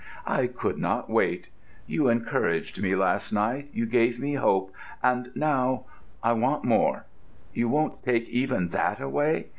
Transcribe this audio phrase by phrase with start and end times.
[0.25, 1.49] —I could not wait.
[1.85, 7.05] You encouraged me last night, you gave me hope, and now—I want more.
[7.53, 9.49] You won't take even that away?